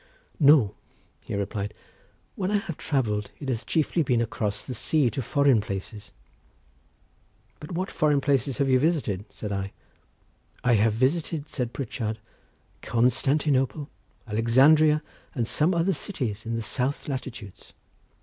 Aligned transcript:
"No," 0.39 0.73
he 1.21 1.35
replied. 1.35 1.75
"When 2.33 2.49
I 2.49 2.57
have 2.57 2.75
travelled 2.77 3.29
it 3.39 3.49
has 3.49 3.63
chiefly 3.63 4.01
been 4.01 4.19
across 4.19 4.65
the 4.65 4.73
sea 4.73 5.11
to 5.11 5.21
foreign 5.21 5.61
places." 5.61 6.11
"But 7.59 7.73
what 7.73 7.91
foreign 7.91 8.19
places 8.19 8.57
have 8.57 8.67
you 8.67 8.79
visited?" 8.79 9.25
said 9.29 9.51
I. 9.51 9.73
"I 10.63 10.73
have 10.73 10.93
visited," 10.93 11.49
said 11.49 11.71
Pritchard, 11.71 12.17
"Constantinople, 12.81 13.91
Alexandria, 14.27 15.03
and 15.35 15.47
some 15.47 15.71
other 15.75 15.93
cities 15.93 16.47
in 16.47 16.55
the 16.55 16.63
south 16.63 17.07
latitudes." 17.07 17.73